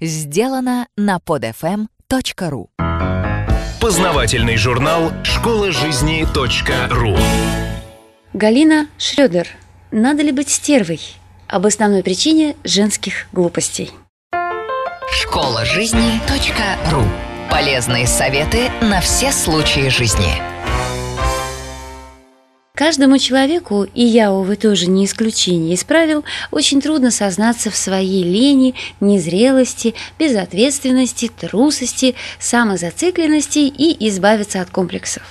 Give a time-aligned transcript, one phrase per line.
[0.00, 2.66] Сделано на podfm.ru
[3.80, 6.26] Познавательный журнал «Школа жизни
[6.90, 7.16] .ру»
[8.32, 9.46] Галина Шрёдер.
[9.92, 11.00] Надо ли быть стервой?
[11.46, 13.92] Об основной причине женских глупостей.
[15.12, 16.20] Школа жизни
[16.90, 17.04] .ру
[17.48, 20.53] Полезные советы на все случаи жизни.
[22.76, 28.24] Каждому человеку, и я, увы, тоже не исключение из правил, очень трудно сознаться в своей
[28.24, 35.22] лени, незрелости, безответственности, трусости, самозацикленности и избавиться от комплексов.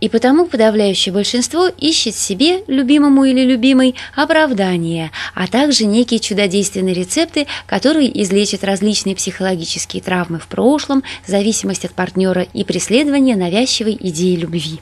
[0.00, 7.46] И потому подавляющее большинство ищет себе, любимому или любимой, оправдание, а также некие чудодейственные рецепты,
[7.68, 14.80] которые излечат различные психологические травмы в прошлом, зависимость от партнера и преследование навязчивой идеи любви.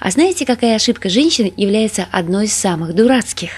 [0.00, 3.50] А знаете, какая ошибка женщины является одной из самых дурацких?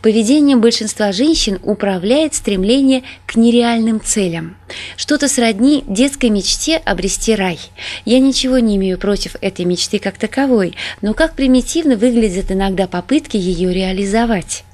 [0.00, 4.56] Поведением большинства женщин управляет стремление к нереальным целям.
[4.96, 7.58] Что-то сродни детской мечте обрести рай.
[8.04, 13.36] Я ничего не имею против этой мечты как таковой, но как примитивно выглядят иногда попытки
[13.36, 14.64] ее реализовать.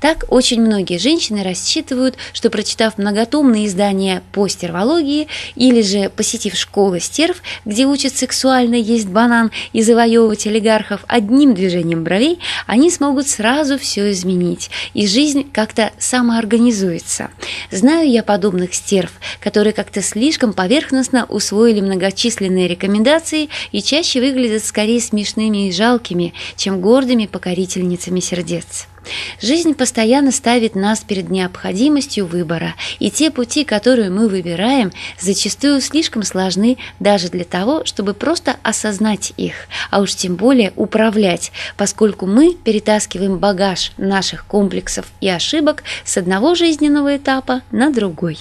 [0.00, 7.00] Так очень многие женщины рассчитывают, что прочитав многотомные издания по стервологии или же посетив школы
[7.00, 13.78] стерв, где учат сексуально есть банан и завоевывать олигархов одним движением бровей, они смогут сразу
[13.78, 17.30] все изменить, и жизнь как-то самоорганизуется.
[17.70, 25.00] Знаю я подобных стерв, которые как-то слишком поверхностно усвоили многочисленные рекомендации и чаще выглядят скорее
[25.00, 28.86] смешными и жалкими, чем гордыми покорительницами сердец.
[29.40, 36.22] Жизнь постоянно ставит нас перед необходимостью выбора, и те пути, которые мы выбираем, зачастую слишком
[36.22, 39.54] сложны даже для того, чтобы просто осознать их,
[39.90, 46.54] а уж тем более управлять, поскольку мы перетаскиваем багаж наших комплексов и ошибок с одного
[46.54, 48.38] жизненного этапа на другой.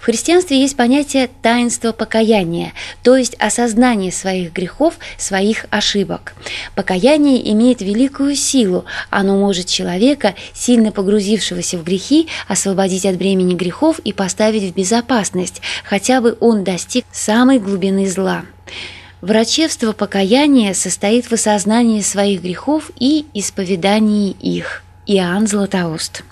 [0.00, 6.34] В христианстве есть понятие таинства покаяния, то есть осознание своих грехов, своих ошибок.
[6.74, 13.98] Покаяние имеет великую силу, оно может человека, сильно погрузившегося в грехи, освободить от бремени грехов
[14.00, 18.44] и поставить в безопасность, хотя бы он достиг самой глубины зла.
[19.20, 24.82] Врачевство покаяния состоит в осознании своих грехов и исповедании их.
[25.06, 26.24] Иоанн Златоуст.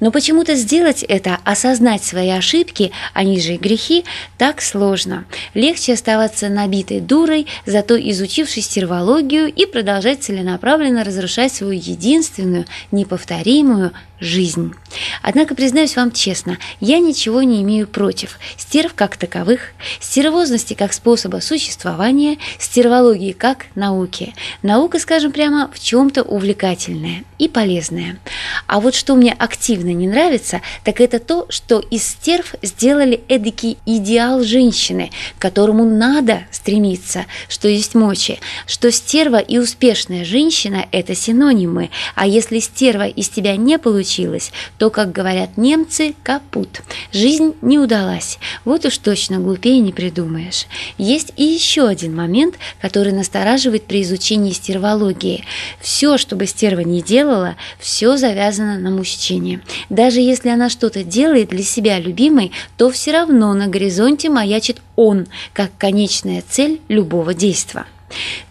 [0.00, 4.04] Но почему-то сделать это, осознать свои ошибки, они же и грехи,
[4.38, 5.24] так сложно.
[5.54, 14.72] Легче оставаться набитой дурой, зато изучившей стервологию и продолжать целенаправленно разрушать свою единственную, неповторимую жизнь.
[15.20, 21.40] Однако, признаюсь вам честно, я ничего не имею против стерв как таковых, стервозности как способа
[21.40, 24.34] существования, стервологии как науки.
[24.62, 28.18] Наука, скажем прямо, в чем-то увлекательная и полезная.
[28.66, 33.76] А вот что мне активно не нравится, так это то, что из стерв сделали эдакий
[33.84, 41.14] идеал женщины, к которому надо стремиться, что есть мочи, что стерва и успешная женщина– это
[41.14, 46.80] синонимы, а если стерва из тебя не получилась, то, как говорят немцы, капут.
[47.12, 48.38] Жизнь не удалась.
[48.64, 50.66] Вот уж точно глупее не придумаешь.
[50.96, 55.44] Есть и еще один момент, который настораживает при изучении стервологии.
[55.80, 59.41] Все, что бы стерва не делала, все завязано на мужчине.
[59.90, 65.26] Даже если она что-то делает для себя любимой, то все равно на горизонте маячит он,
[65.52, 67.86] как конечная цель любого действия.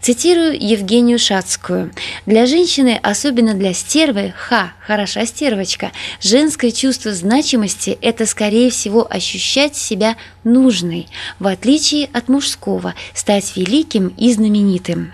[0.01, 1.91] Цитирую Евгению Шацкую.
[2.25, 5.91] «Для женщины, особенно для стервы, ха, хороша стервочка,
[6.21, 11.07] женское чувство значимости– это, скорее всего, ощущать себя нужной,
[11.39, 15.13] в отличие от мужского, стать великим и знаменитым».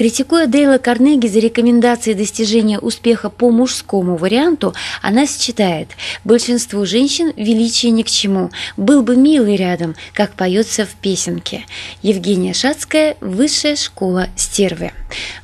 [0.00, 4.72] Критикуя Дейла Карнеги за рекомендации достижения успеха по мужскому варианту,
[5.02, 5.88] она считает,
[6.24, 11.66] большинству женщин величие ни к чему, был бы милый рядом, как поется в песенке.
[12.00, 14.92] Евгения Шацкая, Высшая школа стервы.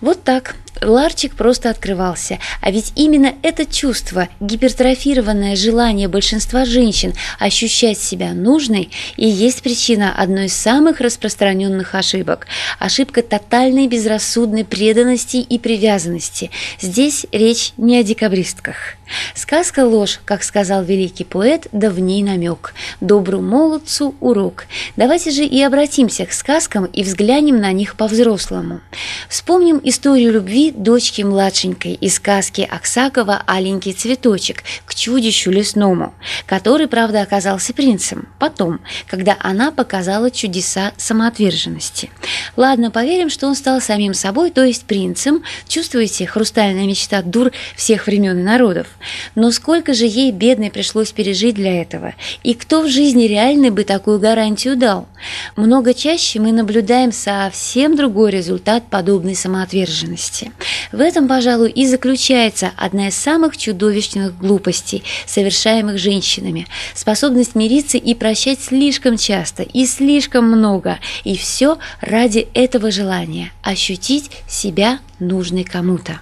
[0.01, 0.57] Вот так.
[0.83, 8.91] Ларчик просто открывался, а ведь именно это чувство, гипертрофированное желание большинства женщин ощущать себя нужной
[9.17, 12.47] и есть причина одной из самых распространенных ошибок–
[12.79, 16.51] ошибка тотальной безрассудной преданности и привязанности.
[16.81, 18.97] Здесь речь не о декабристках.
[19.35, 22.75] Сказка– ложь, как сказал великий поэт, да в ней намек.
[23.01, 24.65] Добру молодцу урок.
[24.97, 28.81] Давайте же и обратимся к сказкам и взглянем на них по-взрослому.
[29.29, 36.15] Вспомним историю любви дочки младшенькой из сказки Аксакова «Аленький цветочек» к чудищу лесному,
[36.47, 42.11] который, правда, оказался принцем, потом, когда она показала чудеса самоотверженности.
[42.57, 45.43] Ладно, поверим, что он стал самим собой, то есть принцем.
[45.69, 48.87] Чувствуете, хрустальная мечта дур всех времен и народов.
[49.35, 52.15] Но сколько же ей, бедной, пришлось пережить для этого?
[52.43, 55.09] И кто в жизни реально бы такую гарантию дал?
[55.57, 60.53] Много чаще мы наблюдаем совсем другой результат подобной самоотверженности.
[60.93, 66.67] В этом, пожалуй, и заключается одна из самых чудовищных глупостей, совершаемых женщинами.
[66.95, 74.31] Способность мириться и прощать слишком часто и слишком много, и все ради этого желания– ощутить
[74.49, 76.21] себя нужной кому-то.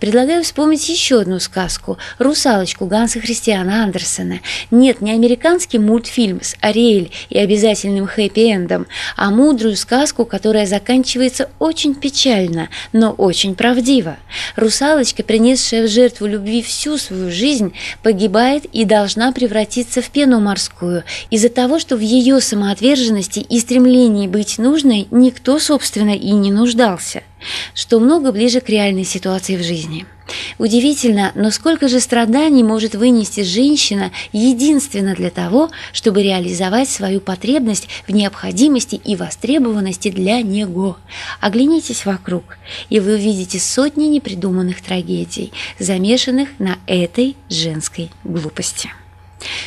[0.00, 4.40] Предлагаю вспомнить еще одну сказку «Русалочку» Ганса Христиана Андерсена.
[4.70, 8.86] Нет, не американский мультфильм с Ариэль и обязательным хэппи-эндом,
[9.16, 14.16] а мудрую сказку, которая заканчивается очень печально, но очень правдиво.
[14.56, 17.72] Русалочка, принесшая в жертву любви всю свою жизнь,
[18.02, 24.26] погибает и должна превратиться в пену морскую из-за того, что в ее самоотверженности и стремлении
[24.26, 27.22] быть нужной никто, собственно, и не нуждался
[27.74, 30.06] что много ближе к реальной ситуации в жизни.
[30.58, 37.88] Удивительно, но сколько же страданий может вынести женщина единственно для того, чтобы реализовать свою потребность
[38.06, 40.96] в необходимости и востребованности для него.
[41.40, 42.56] Оглянитесь вокруг,
[42.88, 48.90] и вы увидите сотни непридуманных трагедий, замешанных на этой женской глупости.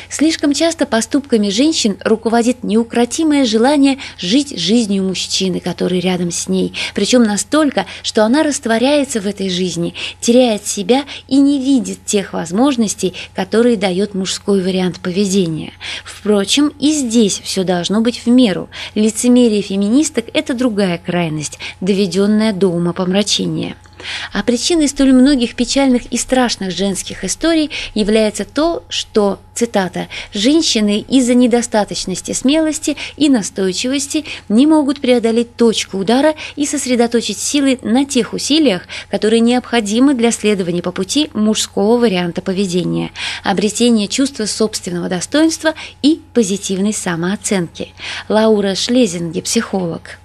[0.08, 7.22] Слишком часто поступками женщин руководит неукротимое желание жить жизнью мужчины, который рядом с ней, причем
[7.22, 13.76] настолько, что она растворяется в этой жизни, теряет себя и не видит тех возможностей, которые
[13.76, 15.72] дает мужской вариант поведения.
[16.04, 18.68] Впрочем, и здесь все должно быть в меру.
[18.94, 23.76] Лицемерие феминисток– это другая крайность, доведенная до умопомрачения.
[24.32, 31.34] А причиной столь многих печальных и страшных женских историй является то, что, цитата, «женщины из-за
[31.34, 38.82] недостаточности смелости и настойчивости не могут преодолеть точку удара и сосредоточить силы на тех усилиях,
[39.10, 43.10] которые необходимы для следования по пути мужского варианта поведения,
[43.42, 47.94] обретения чувства собственного достоинства и позитивной самооценки».
[48.28, 50.18] Лаура Шлезинге, психолог.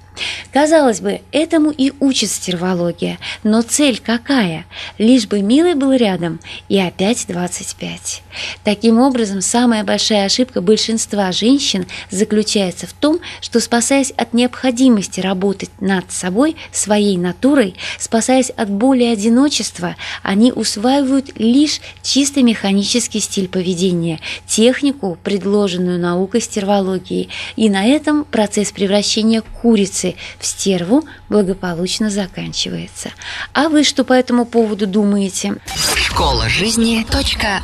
[0.53, 4.65] Казалось бы, этому и учит стервология, но цель какая?
[4.97, 8.21] Лишь бы милый был рядом, и опять 25.
[8.65, 15.69] Таким образом, самая большая ошибка большинства женщин заключается в том, что, спасаясь от необходимости работать
[15.79, 24.19] над собой, своей натурой, спасаясь от боли одиночества, они усваивают лишь чисто механический стиль поведения,
[24.47, 30.00] технику, предложенную наукой стервологии, и на этом процесс превращения курицы
[30.39, 33.11] в стерву благополучно заканчивается.
[33.53, 35.55] А вы что по этому поводу думаете?
[35.95, 37.05] Школа жизни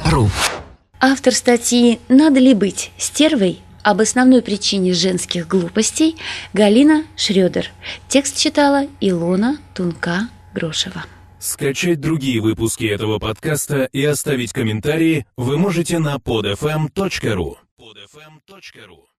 [0.09, 0.29] .ру
[0.99, 6.17] Автор статьи «Надо ли быть стервой?» об основной причине женских глупостей
[6.53, 7.71] Галина Шрёдер.
[8.09, 11.05] Текст читала Илона Тунка-Грошева.
[11.39, 17.55] Скачать другие выпуски этого подкаста и оставить комментарии вы можете на podfm.ru.
[17.79, 19.16] podfm.ru